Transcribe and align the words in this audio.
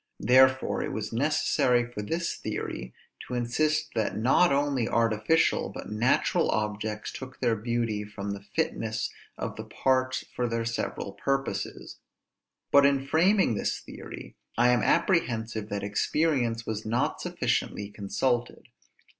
Therefore 0.25 0.81
it 0.81 0.93
was 0.93 1.13
necessary 1.13 1.85
for 1.85 2.01
this 2.01 2.35
theory 2.35 2.91
to 3.27 3.35
insist 3.35 3.91
that 3.93 4.17
not 4.17 4.51
only 4.51 4.89
artificial, 4.89 5.69
but 5.69 5.91
natural 5.91 6.49
objects 6.49 7.11
took 7.11 7.39
their 7.39 7.55
beauty 7.55 8.03
from 8.03 8.31
the 8.31 8.41
fitness 8.41 9.11
of 9.37 9.57
the 9.57 9.63
parts 9.63 10.25
for 10.35 10.47
their 10.49 10.65
several 10.65 11.11
purposes. 11.13 11.99
But 12.71 12.83
in 12.83 13.05
framing 13.05 13.53
this 13.53 13.79
theory, 13.79 14.35
I 14.57 14.69
am 14.69 14.81
apprehensive 14.81 15.69
that 15.69 15.83
experience 15.83 16.65
was 16.65 16.83
not 16.83 17.21
sufficiently 17.21 17.89
consulted. 17.91 18.69